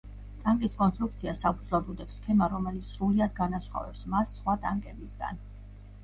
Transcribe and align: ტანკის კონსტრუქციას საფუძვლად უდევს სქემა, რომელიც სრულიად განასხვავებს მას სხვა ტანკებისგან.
ტანკის 0.43 0.71
კონსტრუქციას 0.77 1.41
საფუძვლად 1.45 1.91
უდევს 1.93 2.15
სქემა, 2.21 2.47
რომელიც 2.53 2.93
სრულიად 2.93 3.35
განასხვავებს 3.41 4.01
მას 4.15 4.33
სხვა 4.39 4.55
ტანკებისგან. 4.65 5.39